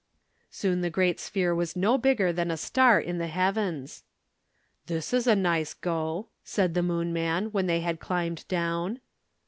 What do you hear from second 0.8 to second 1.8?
the great sphere was